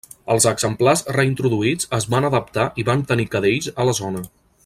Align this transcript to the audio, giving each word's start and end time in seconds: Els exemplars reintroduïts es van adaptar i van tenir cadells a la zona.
Els 0.35 0.45
exemplars 0.51 1.03
reintroduïts 1.17 1.89
es 1.99 2.09
van 2.15 2.27
adaptar 2.31 2.65
i 2.83 2.87
van 2.89 3.05
tenir 3.13 3.27
cadells 3.37 3.71
a 3.85 3.87
la 3.91 3.97
zona. 4.03 4.25